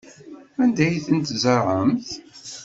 Anda 0.61 0.81
ay 0.85 0.99
ten-tzerɛemt? 1.05 2.07